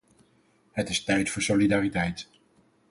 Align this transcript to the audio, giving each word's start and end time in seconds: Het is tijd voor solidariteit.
Het 0.71 0.89
is 0.89 1.03
tijd 1.03 1.29
voor 1.29 1.41
solidariteit. 1.41 2.29